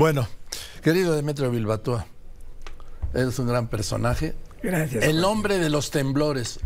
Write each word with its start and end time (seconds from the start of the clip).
Bueno, 0.00 0.26
querido 0.82 1.14
Demetrio 1.14 1.50
Bilbatúa, 1.50 2.06
eres 3.12 3.38
un 3.38 3.46
gran 3.46 3.68
personaje. 3.68 4.32
Gracias. 4.62 5.04
El 5.04 5.22
hombre 5.24 5.58
de 5.58 5.68
los 5.68 5.90
temblores. 5.90 6.58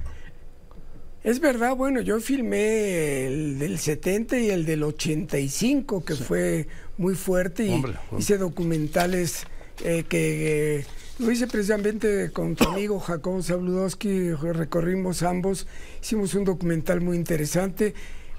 Es 1.25 1.41
verdad, 1.41 1.75
bueno, 1.75 2.00
yo 2.00 2.20
filmé 2.20 3.26
el 3.26 3.58
del 3.58 3.81
70 3.81 4.39
y 4.39 4.50
el 4.50 4.65
del 4.65 4.84
85, 4.84 6.05
que 6.05 6.15
fue 6.15 6.68
muy 6.97 7.17
fuerte, 7.17 7.67
y 7.67 7.70
Hombre, 7.70 7.94
hice 8.16 8.39
documentales 8.39 9.48
eh, 9.82 10.05
que 10.09 10.79
eh, 10.79 10.87
lo 11.19 11.32
hice 11.32 11.48
precisamente 11.48 12.30
con 12.30 12.55
tu 12.55 12.69
amigo 12.69 13.01
Jacobo 13.01 13.43
Zabludowski, 13.43 14.30
recorrimos 14.35 15.25
ambos, 15.25 15.66
hicimos 16.01 16.35
un 16.35 16.45
documental 16.45 17.01
muy 17.01 17.16
interesante, 17.16 17.95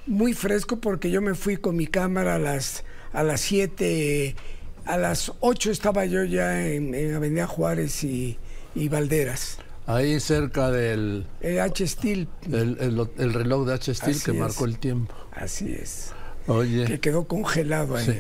muy 0.08 0.32
fresco, 0.32 0.80
porque 0.80 1.12
yo 1.12 1.22
me 1.22 1.36
fui 1.36 1.58
con 1.58 1.76
mi 1.76 1.86
cámara 1.86 2.36
a 2.36 2.40
las, 2.40 2.86
a 3.12 3.24
las 3.24 3.42
7, 3.42 4.38
a 4.86 4.98
las 4.98 5.32
8 5.40 5.72
estaba 5.72 6.06
yo 6.06 6.24
ya 6.24 6.68
en, 6.68 6.94
en 6.96 7.14
Avenida 7.16 7.48
Juárez 7.48 8.04
y, 8.04 8.38
y 8.76 8.90
Valderas. 8.90 9.58
Ahí 9.88 10.20
cerca 10.20 10.72
del 10.72 11.26
El 11.42 11.60
H. 11.60 11.86
Steel, 11.88 12.28
el, 12.52 12.78
el- 12.80 13.10
el 13.18 13.34
reloj 13.34 13.68
de 13.68 13.74
H. 13.76 13.94
Steel 13.94 14.16
Así 14.16 14.24
que 14.26 14.32
es. 14.32 14.38
marcó 14.38 14.66
el 14.66 14.80
tiempo. 14.80 15.14
así 15.34 15.74
es, 15.74 16.12
que 16.46 16.52
Oye, 16.52 17.00
quedó 17.00 17.28
congelado 17.28 17.96
ahí. 17.96 18.06
sí. 18.06 18.20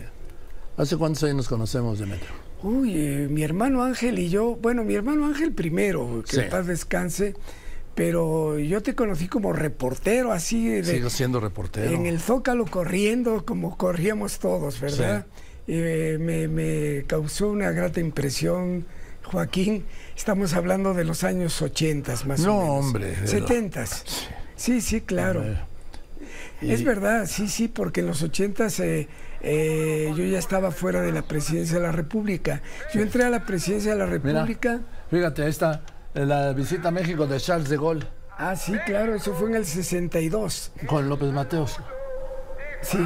¿Hace 0.78 0.98
cuántos 0.98 1.24
años 1.24 1.38
nos 1.38 1.48
conocemos, 1.48 2.00
Demetrio? 2.00 2.30
Uy, 2.62 2.94
eh, 2.98 3.27
mi 3.30 3.44
hermano 3.44 3.84
Ángel 3.84 4.20
y 4.20 4.30
yo, 4.30 4.55
bueno, 4.62 4.84
mi 4.84 4.94
hermano 4.96 5.26
Ángel 5.26 5.54
primero, 5.54 6.24
que 6.27 6.36
Sí. 6.36 6.41
en 6.41 6.50
paz 6.50 6.68
descanse, 6.68 7.34
pero 7.96 8.60
yo 8.60 8.82
te 8.84 8.94
conocí 8.94 9.27
como 9.27 9.54
reportero, 9.54 10.32
así 10.34 10.68
de, 10.68 10.84
Sigo 10.84 11.10
siendo 11.10 11.40
reportero. 11.40 11.91
en 11.91 12.05
el 12.05 12.20
Zócalo 12.20 12.66
corriendo 12.66 13.46
como 13.46 13.77
corríamos 13.77 14.40
todos, 14.40 14.80
¿verdad? 14.82 15.26
Eh, 15.68 16.18
me, 16.20 16.48
me 16.48 17.04
causó 17.08 17.50
una 17.50 17.72
grata 17.72 18.00
impresión, 18.00 18.86
Joaquín. 19.24 19.86
Estamos 20.16 20.54
hablando 20.54 20.94
de 20.94 21.04
los 21.05 21.24
años 21.24 21.62
80 21.62 22.13
más 22.26 22.40
No, 22.41 22.58
o 22.58 22.62
menos. 22.62 22.85
hombre, 22.85 23.05
de 23.16 23.21
lo- 23.21 23.27
70 23.27 23.86
Sí, 24.55 24.80
sí, 24.82 25.02
claro. 25.02 25.43
Y- 26.62 26.71
Es 26.71 26.84
verdad, 26.84 27.26
sí, 27.26 27.48
sí, 27.48 27.68
porque 27.68 28.02
en 28.02 28.08
los 28.08 28.21
80 28.24 28.68
yo 28.70 30.24
ya 30.24 30.40
estaba 30.40 30.71
fuera 30.71 31.02
de 31.02 31.12
la 31.12 31.24
presidencia 31.24 31.76
de 31.77 31.84
la 31.84 31.91
República. 31.91 32.62
Yo 32.93 33.02
entré 33.02 33.24
a 33.24 33.30
la 33.30 33.46
presidencia 33.46 33.91
de 33.91 33.98
la 33.98 34.05
Mira, 34.05 34.18
República. 34.41 34.82
fíjate, 35.12 35.43
ahí 35.43 35.49
está 35.49 35.82
eh, 36.13 36.26
la 36.26 36.54
visita 36.54 36.88
a 36.88 36.91
México 36.91 37.27
de 37.27 37.40
Charles 37.40 37.68
de 37.70 37.76
Gaulle 37.77 38.08
Ah, 38.38 38.55
sí, 38.55 38.74
claro, 38.86 39.16
eso 39.16 39.34
fue 39.34 39.49
en 39.49 39.55
el 39.55 39.66
62. 39.66 40.71
con 40.88 41.08
López 41.10 41.32
Mateos. 41.32 41.77
Sí, 42.82 42.98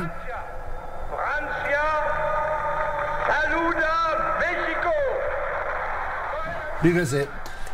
Fíjese, 6.82 7.28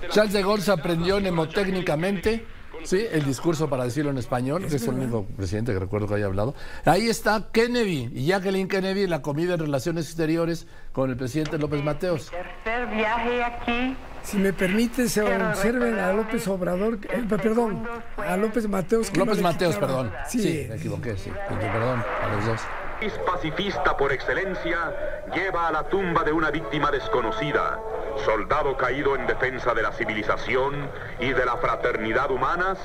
Charles 0.09 0.33
de 0.33 0.41
Gaulle 0.41 0.61
se 0.63 0.71
aprendió 0.71 1.19
mnemotécnicamente, 1.19 2.45
¿sí? 2.83 3.05
El 3.11 3.23
discurso 3.25 3.69
para 3.69 3.83
decirlo 3.83 4.11
en 4.11 4.17
español, 4.17 4.65
que 4.67 4.75
es 4.75 4.87
el 4.87 4.95
único 4.95 5.25
presidente 5.25 5.73
que 5.73 5.79
recuerdo 5.79 6.07
que 6.07 6.15
haya 6.15 6.25
hablado. 6.25 6.55
Ahí 6.85 7.07
está 7.07 7.49
Kennedy 7.51 8.09
y 8.13 8.25
Jacqueline 8.27 8.67
Kennedy 8.67 9.03
en 9.03 9.09
la 9.09 9.21
comida 9.21 9.53
en 9.55 9.59
Relaciones 9.59 10.07
Exteriores 10.07 10.67
con 10.91 11.09
el 11.09 11.17
presidente 11.17 11.57
López 11.57 11.83
Mateos. 11.83 12.31
Tercer 12.31 12.87
viaje 12.87 13.43
aquí. 13.43 13.95
si 14.23 14.37
me 14.37 14.53
permite, 14.53 15.07
se 15.07 15.21
observen 15.21 15.99
a 15.99 16.11
López 16.13 16.47
Obrador, 16.47 16.99
eh, 17.09 17.23
perdón, 17.29 17.87
a 18.17 18.35
López 18.37 18.67
Mateos. 18.67 19.11
que 19.11 19.19
López 19.19 19.41
Mateos, 19.41 19.75
perdón. 19.75 20.11
Sí, 20.27 20.39
Sí, 20.41 20.65
me 20.69 20.75
equivoqué, 20.75 21.15
sí. 21.17 21.31
Perdón, 21.49 22.03
a 22.23 22.35
los 22.35 22.45
dos. 22.45 22.61
pacifista 23.25 23.95
por 23.97 24.11
excelencia 24.11 24.77
lleva 25.33 25.67
a 25.67 25.71
la 25.71 25.83
tumba 25.89 26.23
de 26.23 26.31
una 26.31 26.49
víctima 26.49 26.89
desconocida, 26.91 27.79
soldado 28.23 28.77
caído 28.77 29.15
en 29.15 29.27
defensa 29.27 29.73
de 29.73 29.81
la 29.81 29.91
civilización 29.91 30.89
y 31.19 31.31
de 31.31 31.45
la 31.45 31.57
fraternidad 31.57 32.31
humanas, 32.31 32.77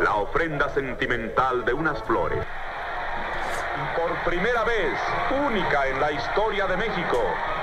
la 0.00 0.14
ofrenda 0.14 0.68
sentimental 0.70 1.64
de 1.64 1.72
unas 1.72 2.02
flores. 2.04 2.44
Y 3.74 4.00
por 4.00 4.12
primera 4.24 4.64
vez, 4.64 4.98
única 5.46 5.86
en 5.88 6.00
la 6.00 6.12
historia 6.12 6.66
de 6.66 6.76
México, 6.76 7.18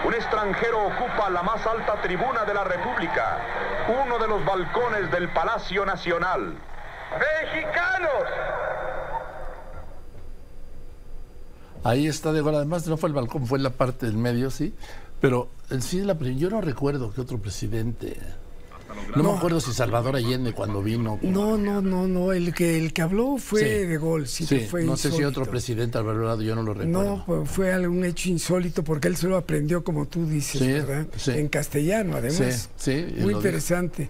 un 0.06 0.14
extranjero 0.14 0.88
ocupa 0.88 1.30
la 1.30 1.44
más 1.44 1.66
alta 1.66 2.02
tribuna 2.02 2.46
de 2.46 2.54
la 2.54 2.64
República, 2.64 3.38
uno 4.06 4.18
de 4.20 4.28
los 4.28 4.44
balcones 4.46 5.12
del 5.12 5.30
Palacio 5.30 5.86
Nacional. 5.86 6.56
¡Mexicanos! 7.44 8.24
Ahí 11.84 12.08
está 12.08 12.32
de 12.34 12.42
Gaulle. 12.42 12.58
Además, 12.58 12.86
no 12.88 12.98
fue 12.98 13.10
el 13.10 13.16
balcón, 13.16 13.46
fue 13.46 13.60
la 13.60 13.70
parte 13.70 14.06
del 14.06 14.18
medio, 14.18 14.52
sí. 14.52 14.76
Pero 15.22 15.50
en 15.70 15.82
sí, 15.82 16.02
la, 16.02 16.18
yo 16.18 16.50
no 16.50 16.62
recuerdo 16.62 17.12
que 17.14 17.22
otro 17.22 17.38
presidente. 17.40 18.18
No, 19.16 19.24
me 19.24 19.38
acuerdo 19.38 19.60
si 19.62 19.72
Salvador 19.72 20.16
Allende 20.16 20.52
cuando 20.54 20.82
vino. 20.82 21.20
No, 21.22 21.58
no, 21.58 21.80
no, 21.82 22.08
no. 22.08 22.34
El 22.34 22.54
que, 22.56 22.78
el 22.78 22.92
que 22.92 23.02
habló 23.04 23.38
fue 23.38 23.60
Sí. 23.62 23.66
de 23.88 23.98
Gaulle. 24.00 24.26
Sí, 24.26 24.46
Sí, 24.48 24.60
que 24.60 24.66
fue 24.66 24.84
no 24.84 24.98
sé 24.98 25.12
si 25.12 25.24
otro 25.24 25.46
presidente 25.46 25.98
al 26.00 26.10
hablado, 26.10 26.42
yo 26.42 26.56
no 26.56 26.64
lo 26.64 26.74
recuerdo. 26.74 27.04
No, 27.04 27.24
pues 27.26 27.50
fue 27.50 27.72
algún 27.72 28.04
hecho 28.04 28.30
insólito 28.30 28.84
porque 28.84 29.08
él 29.08 29.16
se 29.16 29.28
lo 29.28 29.38
aprendió 29.38 29.84
como 29.84 30.08
tú 30.08 30.26
dices, 30.26 30.60
Sí, 30.62 30.68
¿verdad? 30.68 31.06
sí. 31.18 31.32
En 31.32 31.50
castellano, 31.50 32.16
además. 32.18 32.70
Sí, 32.78 32.92
sí, 32.92 33.06
Muy 33.20 33.28
dijo. 33.28 33.32
interesante. 33.32 34.10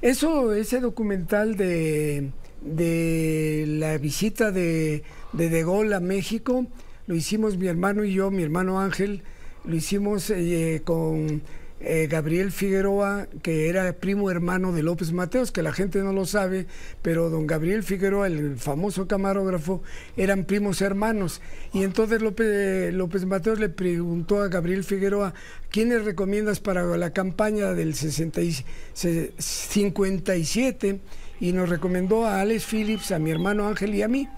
Eso, 0.00 0.52
ese 0.54 0.80
documental 0.80 1.56
de, 1.56 2.30
de 2.62 3.64
la 3.66 3.98
visita 3.98 4.52
de, 4.52 5.02
de 5.32 5.48
De 5.48 5.64
Gaulle 5.64 5.94
a 5.96 6.00
México, 6.00 6.66
lo 7.06 7.14
hicimos 7.16 7.56
mi 7.56 7.66
hermano 7.66 8.04
y 8.04 8.14
yo, 8.14 8.30
mi 8.30 8.42
hermano 8.44 8.80
Ángel, 8.80 9.22
lo 9.64 9.74
hicimos 9.76 10.30
eh, 10.30 10.82
con 10.84 11.42
eh, 11.82 12.08
Gabriel 12.10 12.52
Figueroa, 12.52 13.26
que 13.42 13.68
era 13.68 13.92
primo 13.94 14.30
hermano 14.30 14.72
de 14.72 14.82
López 14.82 15.12
Mateos, 15.12 15.50
que 15.52 15.62
la 15.62 15.72
gente 15.72 16.00
no 16.02 16.12
lo 16.12 16.26
sabe, 16.26 16.66
pero 17.02 17.30
don 17.30 17.46
Gabriel 17.46 17.82
Figueroa, 17.82 18.26
el 18.26 18.56
famoso 18.58 19.08
camarógrafo, 19.08 19.82
eran 20.16 20.44
primos 20.44 20.82
hermanos. 20.82 21.40
Y 21.72 21.82
entonces 21.84 22.20
López, 22.20 22.92
López 22.92 23.24
Mateos 23.24 23.58
le 23.60 23.70
preguntó 23.70 24.42
a 24.42 24.48
Gabriel 24.48 24.84
Figueroa, 24.84 25.32
¿quiénes 25.70 26.04
recomiendas 26.04 26.60
para 26.60 26.84
la 26.96 27.12
campaña 27.14 27.72
del 27.72 27.94
60 27.94 28.42
y- 28.42 28.56
se- 28.92 29.32
57? 29.38 31.00
Y 31.40 31.52
nos 31.52 31.70
recomendó 31.70 32.26
a 32.26 32.40
Alex 32.42 32.66
Phillips, 32.66 33.12
a 33.12 33.18
mi 33.18 33.30
hermano 33.30 33.66
Ángel 33.66 33.94
y 33.94 34.02
a 34.02 34.08
mí. 34.08 34.28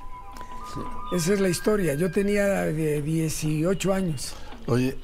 Esa 1.12 1.34
es 1.34 1.40
la 1.40 1.48
historia. 1.48 1.94
Yo 1.94 2.10
tenía 2.12 2.46
de 2.46 3.02
18 3.02 3.92
años. 3.92 4.36
Oye, 4.66 4.96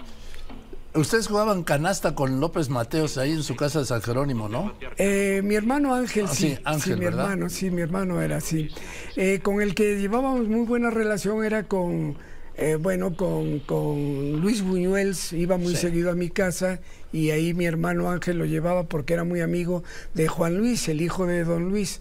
ustedes 0.95 1.27
jugaban 1.29 1.63
canasta 1.65 2.15
con 2.15 2.41
López 2.41 2.69
Mateos 2.69 3.19
ahí 3.19 3.33
en 3.33 3.43
su 3.43 3.57
casa 3.57 3.81
de 3.81 3.85
San 3.87 4.03
Jerónimo, 4.03 4.49
¿no? 4.49 4.73
Eh, 4.97 5.41
mi 5.45 5.55
hermano 5.55 5.95
Ángel, 5.95 6.27
Ah, 6.29 6.35
sí, 6.35 6.55
sí, 6.57 6.59
Ángel, 6.65 6.99
mi 6.99 7.05
¿verdad? 7.07 7.25
hermano, 7.25 7.51
sí, 7.51 7.71
mi 7.71 7.83
hermano 7.83 8.21
era 8.21 8.37
así. 8.37 8.71
Eh, 9.17 9.41
con 9.43 9.61
el 9.61 9.75
que 9.75 9.99
llevábamos 10.01 10.49
muy 10.49 10.65
buena 10.67 10.91
relación 10.91 11.45
era 11.45 11.65
con, 11.65 12.17
eh, 12.57 12.77
bueno, 12.81 13.15
con, 13.17 13.61
con 13.61 14.41
Luis 14.41 14.63
Buñuels, 14.63 15.33
iba 15.33 15.57
muy 15.59 15.75
Sí. 15.75 15.83
seguido 15.83 16.11
a 16.11 16.15
mi 16.15 16.31
casa 16.31 16.81
y 17.13 17.31
ahí 17.31 17.55
mi 17.55 17.67
hermano 17.67 18.11
Ángel 18.11 18.39
lo 18.39 18.45
llevaba 18.45 18.85
porque 18.85 19.15
era 19.15 19.25
muy 19.25 19.41
amigo 19.41 19.83
de 20.15 20.29
Juan 20.29 20.57
Luis, 20.59 20.89
el 20.89 21.01
hijo 21.03 21.27
de 21.27 21.45
don 21.45 21.69
Luis. 21.69 22.01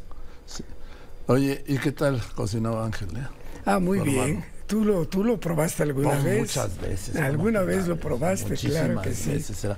Oye, 1.27 1.63
¿y 1.67 1.77
qué 1.79 1.91
tal 1.91 2.21
cocinaba 2.35 2.85
Ángel? 2.85 3.09
eh? 3.17 3.27
Ah, 3.65 3.79
muy 3.79 3.99
bien. 3.99 4.17
hermano. 4.29 4.45
¿Tú 4.67 4.83
lo, 4.83 5.07
¿Tú 5.07 5.23
lo 5.23 5.39
probaste 5.39 5.83
alguna 5.83 6.09
Pues 6.11 6.23
vez? 6.23 6.39
Muchas 6.39 6.79
veces. 6.81 7.15
¿Alguna 7.15 7.59
¿cómo 7.61 7.71
vez 7.71 7.87
lo 7.87 7.97
probaste? 7.97 8.55
Claro 8.55 9.01
que 9.01 9.13
sí. 9.13 9.31
veces 9.31 9.63
era. 9.63 9.77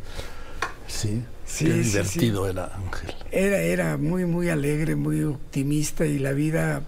Sí, 0.87 1.23
Sí, 1.45 1.65
qué 1.65 1.71
sí, 1.71 1.79
divertido 1.81 2.47
era 2.47 2.71
Ángel. 2.75 3.13
Era, 3.31 3.57
era 3.57 3.97
muy, 3.97 4.25
muy 4.25 4.49
alegre, 4.49 4.95
muy 4.95 5.23
optimista 5.23 6.05
y 6.05 6.19
la 6.19 6.31
vida 6.31 6.83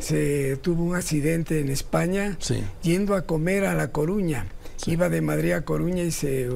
se 0.00 0.56
tuvo 0.56 0.82
un 0.84 0.96
accidente 0.96 1.60
en 1.60 1.68
España 1.68 2.36
Sí. 2.40 2.62
yendo 2.82 3.14
a 3.14 3.22
comer 3.22 3.64
a 3.66 3.74
La 3.74 3.92
Coruña. 3.92 4.46
Iba 4.86 5.08
de 5.08 5.20
Madrid 5.20 5.52
a 5.52 5.62
Coruña 5.64 6.02
y 6.02 6.10
se 6.10 6.48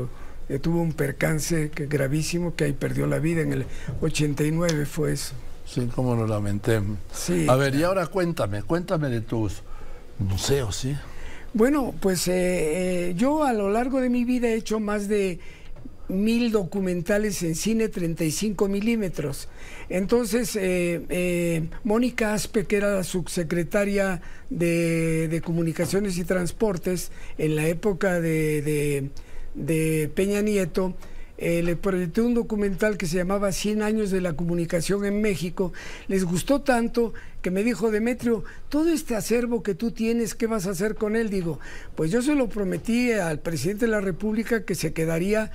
eh, 0.49 0.59
tuvo 0.60 0.81
un 0.81 0.93
percance 0.94 1.71
gravísimo 1.74 2.54
que 2.57 2.65
ahí 2.65 2.72
perdió 2.72 3.07
la 3.07 3.18
vida. 3.18 3.42
En 3.42 3.53
el 3.53 3.66
89 4.01 4.86
fue 4.86 5.13
eso. 5.13 5.34
Sí, 5.66 5.89
cómo 5.95 6.15
lo 6.16 6.27
lamenté. 6.27 6.80
Sí. 7.13 7.47
A 7.48 7.57
ver, 7.57 7.74
y 7.74 7.83
ahora 7.84 8.07
cuéntame, 8.07 8.63
cuéntame 8.63 9.09
de 9.10 9.21
tus 9.21 9.63
museos, 10.19 10.77
¿sí? 10.77 10.95
Bueno, 11.53 11.95
pues 12.01 12.27
eh, 12.28 12.33
eh, 13.11 13.15
yo 13.16 13.45
a 13.45 13.53
lo 13.53 13.71
largo 13.71 14.01
de 14.01 14.11
mi 14.11 14.25
vida 14.25 14.49
he 14.49 14.55
hecho 14.55 14.81
más 14.81 15.07
de 15.09 15.39
mil 16.09 16.51
documentales 16.53 17.43
en 17.43 17.55
cine 17.55 17.89
35 17.89 18.69
milímetros. 18.69 19.49
Entonces, 19.89 20.57
eh, 20.61 21.69
Mónica 21.84 22.34
Aspe, 22.34 22.66
que 22.66 22.77
era 22.77 22.95
la 22.95 23.05
subsecretaria 23.05 24.21
de, 24.51 25.28
de 25.28 25.41
Comunicaciones 25.41 26.19
y 26.19 26.25
Transportes 26.25 27.11
en 27.39 27.57
la 27.57 27.66
época 27.69 28.21
de, 28.21 28.61
de- 28.63 29.11
de 29.55 30.11
Peña 30.15 30.43
Nieto, 30.43 30.95
eh, 31.36 31.63
le 31.63 31.77
proyecté 31.77 32.21
un 32.21 32.34
documental 32.34 32.97
que 32.97 33.07
se 33.07 33.16
llamaba 33.16 33.51
100 33.51 33.83
años 33.83 34.10
de 34.10 34.21
la 34.21 34.34
comunicación 34.34 35.04
en 35.04 35.21
México. 35.21 35.72
Les 36.07 36.25
gustó 36.25 36.60
tanto 36.60 37.13
que 37.42 37.51
me 37.51 37.65
dijo, 37.65 37.91
Demetrio, 37.91 38.45
todo 38.69 38.91
este 38.91 39.16
acervo 39.16 39.63
que 39.63 39.75
tú 39.75 39.91
tienes, 39.91 40.34
¿qué 40.34 40.47
vas 40.47 40.66
a 40.66 40.71
hacer 40.71 40.95
con 40.95 41.16
él? 41.16 41.31
Digo, 41.31 41.59
pues 41.97 42.10
yo 42.10 42.22
se 42.22 42.34
lo 42.34 42.48
prometí 42.48 43.13
al 43.13 43.41
presidente 43.41 43.86
de 43.86 43.92
la 43.92 44.01
República 44.01 44.65
que 44.65 44.75
se 44.75 44.92
quedaría 44.92 45.51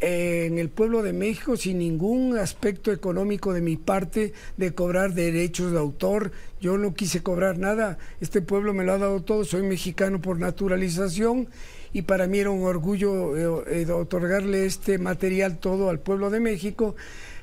eh, 0.00 0.44
en 0.46 0.58
el 0.58 0.68
pueblo 0.68 1.02
de 1.02 1.14
México 1.14 1.56
sin 1.56 1.78
ningún 1.78 2.36
aspecto 2.36 2.92
económico 2.92 3.54
de 3.54 3.62
mi 3.62 3.76
parte 3.76 4.34
de 4.58 4.74
cobrar 4.74 5.14
derechos 5.14 5.72
de 5.72 5.78
autor. 5.78 6.32
Yo 6.60 6.76
no 6.76 6.94
quise 6.94 7.22
cobrar 7.22 7.58
nada. 7.58 7.96
Este 8.20 8.42
pueblo 8.42 8.74
me 8.74 8.84
lo 8.84 8.92
ha 8.92 8.98
dado 8.98 9.22
todo. 9.22 9.44
Soy 9.44 9.62
mexicano 9.62 10.20
por 10.20 10.38
naturalización 10.38 11.48
y 11.94 12.02
para 12.02 12.26
mí 12.26 12.40
era 12.40 12.50
un 12.50 12.64
orgullo 12.64 13.62
eh, 13.62 13.82
eh, 13.82 13.90
otorgarle 13.90 14.66
este 14.66 14.98
material 14.98 15.58
todo 15.58 15.88
al 15.88 16.00
pueblo 16.00 16.28
de 16.28 16.40
México. 16.40 16.96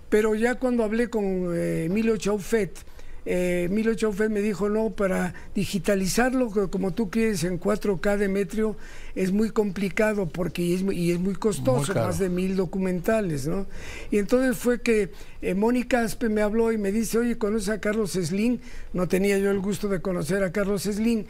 Pero 0.09 0.35
ya 0.35 0.55
cuando 0.55 0.83
hablé 0.83 1.09
con 1.09 1.57
Emilio 1.57 2.17
Chaufet, 2.17 2.77
eh, 3.25 3.67
Milo 3.69 3.91
me 4.29 4.41
dijo, 4.41 4.67
no, 4.69 4.89
para 4.89 5.33
digitalizarlo 5.53 6.49
como 6.71 6.91
tú 6.91 7.09
quieres 7.11 7.43
en 7.43 7.59
4K 7.59 8.17
Demetrio 8.17 8.75
es 9.13 9.31
muy 9.31 9.51
complicado 9.51 10.27
porque 10.27 10.73
es, 10.73 10.81
y 10.81 11.11
es 11.11 11.19
muy 11.19 11.35
costoso, 11.35 11.93
más 11.93 12.17
de 12.17 12.29
mil 12.29 12.55
documentales, 12.55 13.47
¿no? 13.47 13.67
Y 14.09 14.17
entonces 14.17 14.57
fue 14.57 14.81
que 14.81 15.11
eh, 15.41 15.53
Mónica 15.53 16.01
Aspe 16.01 16.29
me 16.29 16.41
habló 16.41 16.71
y 16.71 16.77
me 16.77 16.91
dice, 16.91 17.19
oye, 17.19 17.37
¿conoce 17.37 17.71
a 17.71 17.79
Carlos 17.79 18.13
Slim? 18.13 18.59
No 18.93 19.07
tenía 19.07 19.37
yo 19.37 19.51
el 19.51 19.59
gusto 19.59 19.87
de 19.87 20.01
conocer 20.01 20.43
a 20.43 20.51
Carlos 20.51 20.83
Slim. 20.83 21.25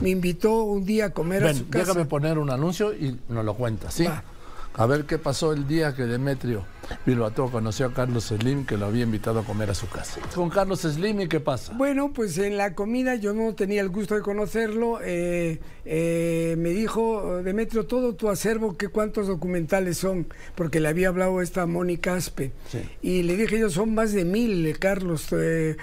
Me 0.00 0.10
invitó 0.10 0.62
un 0.64 0.84
día 0.84 1.06
a 1.06 1.10
comer 1.10 1.44
a 1.44 1.54
su 1.54 1.68
casa. 1.68 1.86
Déjame 1.86 2.06
poner 2.06 2.38
un 2.38 2.50
anuncio 2.50 2.94
y 2.94 3.18
nos 3.28 3.44
lo 3.44 3.54
cuenta, 3.54 3.90
¿sí? 3.90 4.06
A 4.76 4.86
ver 4.86 5.04
qué 5.04 5.18
pasó 5.18 5.52
el 5.52 5.68
día 5.68 5.94
que 5.94 6.02
Demetrio 6.02 6.66
Bilbató 7.06 7.48
conoció 7.50 7.86
a 7.86 7.94
Carlos 7.94 8.24
Slim, 8.24 8.66
que 8.66 8.76
lo 8.76 8.86
había 8.86 9.04
invitado 9.04 9.38
a 9.38 9.44
comer 9.44 9.70
a 9.70 9.74
su 9.74 9.88
casa. 9.88 10.20
Con 10.34 10.50
Carlos 10.50 10.80
Slim, 10.80 11.20
¿y 11.20 11.28
qué 11.28 11.38
pasa? 11.38 11.72
Bueno, 11.76 12.12
pues 12.12 12.38
en 12.38 12.56
la 12.56 12.74
comida 12.74 13.14
yo 13.14 13.34
no 13.34 13.54
tenía 13.54 13.80
el 13.80 13.88
gusto 13.88 14.16
de 14.16 14.22
conocerlo. 14.22 14.98
Eh, 15.00 15.60
eh, 15.84 16.56
me 16.58 16.70
dijo, 16.70 17.40
Demetrio, 17.42 17.86
todo 17.86 18.14
tu 18.14 18.28
acervo, 18.28 18.76
¿qué 18.76 18.88
cuántos 18.88 19.28
documentales 19.28 19.98
son? 19.98 20.26
Porque 20.56 20.80
le 20.80 20.88
había 20.88 21.08
hablado 21.08 21.40
esta 21.40 21.66
Mónica 21.66 22.16
Aspe. 22.16 22.52
Y 23.00 23.22
le 23.22 23.36
dije 23.36 23.60
yo, 23.60 23.70
son 23.70 23.94
más 23.94 24.12
de 24.12 24.24
mil, 24.24 24.66
eh, 24.66 24.74
Carlos, 24.78 25.28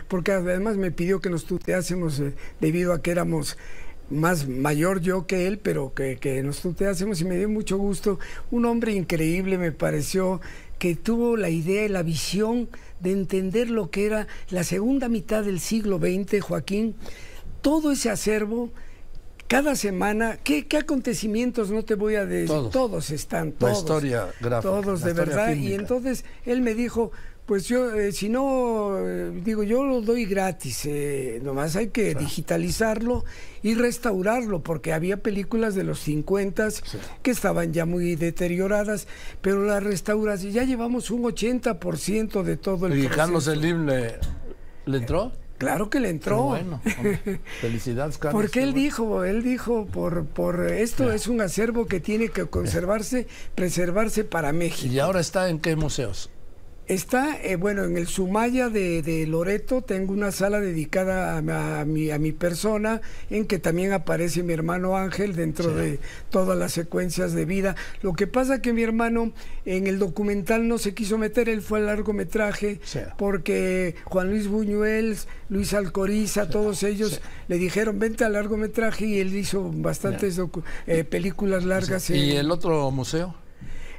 porque 0.10 0.34
además 0.34 0.76
me 0.76 0.92
pidió 0.92 1.22
que 1.22 1.30
nos 1.30 1.46
tuteásemos 1.46 2.22
debido 2.60 2.94
a 2.94 3.02
que 3.02 3.12
éramos 3.12 3.58
más 4.12 4.48
mayor 4.48 5.02
yo 5.02 5.26
que 5.26 5.48
él, 5.48 5.58
pero 5.58 5.94
que, 5.94 6.18
que 6.18 6.44
nos 6.44 6.62
tuteásemos 6.62 7.22
y 7.22 7.26
me 7.26 7.38
dio 7.38 7.50
mucho 7.50 7.78
gusto. 7.78 8.20
Un 8.52 8.66
hombre 8.66 8.94
increíble 8.94 9.58
me 9.58 9.72
pareció 9.72 10.42
que 10.78 10.96
tuvo 10.96 11.38
la 11.38 11.50
idea 11.50 11.86
y 11.86 11.90
la 11.90 12.04
visión 12.04 12.70
de 13.02 13.12
entender 13.12 13.70
lo 13.70 13.92
que 13.92 14.06
era 14.06 14.28
la 14.50 14.64
segunda 14.64 15.10
mitad 15.10 15.44
del 15.44 15.60
siglo 15.60 16.00
XX, 16.00 16.42
Joaquín. 16.42 16.96
Todo 17.62 17.92
ese 17.92 18.10
acervo, 18.10 18.72
cada 19.48 19.76
semana, 19.76 20.38
¿qué, 20.44 20.66
acontecimientos 20.80 21.70
no 21.70 21.84
te 21.84 21.96
voy 21.96 22.16
a 22.16 22.26
decir? 22.26 22.48
Todos, 22.72 23.12
están, 23.12 23.52
todos. 23.52 23.74
La 23.74 23.80
historia 23.80 24.28
gráfica. 24.40 24.62
Todos, 24.62 25.04
de 25.04 25.14
verdad. 25.14 25.54
Y 25.54 25.74
entonces 25.74 26.26
él 26.46 26.62
me 26.62 26.74
dijo, 26.74 27.12
pues 27.46 27.68
yo, 27.68 27.94
eh, 27.94 28.12
si 28.12 28.30
no, 28.30 28.98
eh, 29.00 29.32
digo, 29.44 29.64
yo 29.64 29.84
lo 29.84 30.02
doy 30.02 30.26
gratis, 30.26 30.86
eh, 30.86 31.40
nomás 31.44 31.76
hay 31.76 31.88
que 31.90 32.16
digitalizarlo 32.16 33.26
y 33.62 33.74
restaurarlo, 33.74 34.62
porque 34.62 34.94
había 34.94 35.18
películas 35.18 35.76
de 35.76 35.84
los 35.84 36.00
50 36.00 36.70
que 37.22 37.32
estaban 37.32 37.74
ya 37.74 37.86
muy 37.86 38.16
deterioradas, 38.16 39.08
pero 39.42 39.66
la 39.66 39.80
restauración, 39.80 40.54
ya 40.54 40.64
llevamos 40.64 41.12
un 41.12 41.24
80% 41.24 42.44
de 42.44 42.58
todo 42.58 42.88
el 42.88 43.04
¿Y 43.04 43.08
Carlos 43.08 43.46
Slim 43.46 43.86
le, 43.86 44.16
le 44.86 44.98
entró? 44.98 45.32
Claro 45.58 45.90
que 45.90 46.00
le 46.00 46.10
entró. 46.10 46.44
bueno, 46.44 46.82
felicidades, 47.62 48.18
Carlos. 48.18 48.42
Porque 48.42 48.64
él 48.64 48.74
dijo, 48.74 49.24
él 49.24 49.44
dijo, 49.44 49.86
por, 49.86 50.26
por 50.26 50.68
esto 50.68 51.12
es 51.12 51.28
un 51.28 51.42
acervo 51.42 51.86
que 51.86 52.00
tiene 52.00 52.30
que 52.30 52.46
conservarse, 52.46 53.28
preservarse 53.54 54.24
para 54.24 54.54
México. 54.54 54.92
¿Y 54.92 54.98
ahora 54.98 55.20
está 55.20 55.50
en 55.50 55.60
qué 55.60 55.76
museos? 55.76 56.32
Está, 56.88 57.42
eh, 57.42 57.56
bueno, 57.56 57.86
en 57.86 57.96
el 57.96 58.08
Sumaya 58.08 58.68
de, 58.70 59.26
Loreto 59.28 59.82
tengo 59.82 60.12
una 60.12 60.32
sala 60.32 60.60
dedicada 60.60 61.38
a, 61.38 61.86
mi, 61.86 62.12
a 62.12 62.20
mi 62.20 62.34
persona, 62.34 63.02
en 63.30 63.46
que 63.46 63.60
también 63.60 63.94
aparece 63.94 64.44
mi 64.44 64.52
hermano 64.52 64.98
Ángel 64.98 65.36
dentro 65.36 65.74
de 65.74 66.00
todas 66.30 66.58
las 66.58 66.74
secuencias 66.74 67.34
de 67.34 67.46
vida. 67.46 67.76
Lo 68.02 68.14
que 68.14 68.28
pasa 68.28 68.62
que 68.62 68.74
mi 68.74 68.84
hermano 68.84 69.32
en 69.66 69.88
el 69.88 70.00
documental 70.00 70.68
no 70.68 70.78
se 70.78 70.94
quiso 70.94 71.18
meter, 71.18 71.48
él 71.48 71.62
fue 71.62 71.80
al 71.80 71.86
largometraje, 71.86 72.82
porque 73.18 73.96
Juan 74.06 74.30
Luis 74.30 74.48
Buñuel, 74.48 75.18
Luis 75.50 75.74
Alcoriza, 75.74 76.50
todos 76.50 76.84
ellos 76.84 77.22
le 77.48 77.58
dijeron, 77.58 78.00
vente 78.00 78.26
al 78.26 78.34
largometraje 78.34 79.06
y 79.06 79.20
él 79.20 79.34
hizo 79.36 79.72
bastantes 79.74 80.42
eh, 80.88 81.04
películas 81.04 81.64
largas. 81.64 82.10
¿Y 82.10 82.32
el 82.32 82.52
otro 82.52 82.92
museo? 82.92 83.41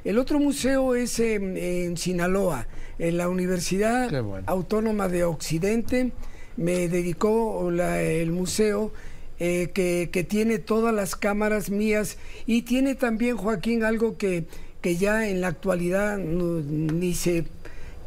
El 0.03 0.19
otro 0.19 0.37
museo 0.39 0.95
es 0.95 1.19
en, 1.19 1.95
Sinaloa, 1.95 2.67
en 2.99 3.17
la 3.17 3.29
Universidad 3.29 4.13
Autónoma 4.47 5.07
de 5.07 5.23
Occidente. 5.23 6.11
Me 6.57 6.89
dedicó 6.89 7.69
el 7.71 8.31
museo 8.31 8.91
eh, 9.39 9.71
que, 9.73 10.25
tiene 10.27 10.59
todas 10.59 10.93
las 10.93 11.15
cámaras 11.15 11.69
mías 11.69 12.17
y 12.45 12.63
tiene 12.63 12.95
también, 12.95 13.37
Joaquín, 13.37 13.83
algo 13.83 14.17
que, 14.17 14.45
que 14.81 14.97
ya 14.97 15.29
en 15.29 15.39
la 15.39 15.47
actualidad 15.47 16.17
ni 16.17 17.13
se 17.13 17.45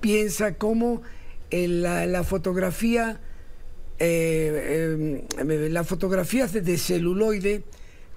piensa 0.00 0.54
como 0.54 1.00
la, 1.50 2.22
fotografía, 2.24 3.20
eh, 3.98 5.24
em, 5.38 5.72
la 5.72 5.82
fotografía 5.82 6.46
de 6.46 6.76
celuloide 6.76 7.64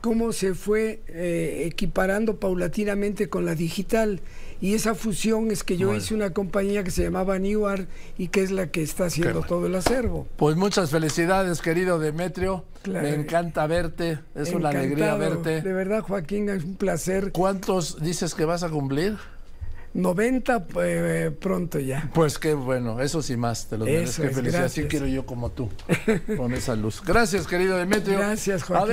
cómo 0.02 0.32
se 0.32 0.54
fue 0.54 1.02
eh, 1.08 1.64
equiparando 1.66 2.40
paulatinamente 2.40 3.30
con 3.30 3.46
la 3.46 3.56
digital. 3.56 4.22
Y 4.62 4.74
esa 4.74 4.94
fusión 4.94 5.52
es 5.52 5.64
que 5.64 5.78
yo 5.78 5.96
hice 5.96 6.14
una 6.14 6.32
compañía 6.32 6.84
que 6.84 6.92
se 6.92 7.04
llamaba 7.04 7.40
Newark 7.40 7.88
y 8.18 8.28
que 8.28 8.44
es 8.44 8.52
la 8.52 8.68
que 8.68 8.82
está 8.82 9.06
haciendo 9.06 9.42
todo 9.42 9.68
el 9.68 9.76
acervo. 9.76 10.28
Pues 10.36 10.58
muchas 10.58 10.92
felicidades, 10.92 11.62
querido 11.62 11.98
Demetrio. 11.98 12.66
Me 12.86 13.14
encanta 13.14 13.68
verte, 13.68 14.20
es 14.36 14.52
una 14.52 14.70
alegría 14.70 15.16
verte. 15.16 15.62
De 15.62 15.74
verdad, 15.74 16.02
Joaquín, 16.02 16.50
es 16.50 16.66
un 16.66 16.76
placer. 16.76 17.32
¿Cuántos 17.32 18.02
dices 18.02 18.36
que 18.36 18.44
vas 18.44 18.64
a 18.64 18.70
cumplir? 18.70 19.18
90 19.94 20.68
eh, 20.82 21.32
pronto 21.40 21.80
ya. 21.80 22.10
Pues 22.14 22.38
qué 22.38 22.54
bueno, 22.54 23.00
eso 23.02 23.22
sí 23.22 23.36
más, 23.36 23.68
te 23.68 23.78
lo 23.78 23.86
merezco. 23.86 24.24
Felicidades, 24.24 24.72
así 24.72 24.84
quiero 24.84 25.08
yo 25.08 25.26
como 25.26 25.50
tú, 25.52 25.70
con 26.38 26.54
esa 26.54 26.76
luz. 26.76 27.02
Gracias, 27.06 27.48
querido 27.48 27.78
Demetrio. 27.78 28.20
Gracias, 28.20 28.64
Joaquín. 28.64 28.86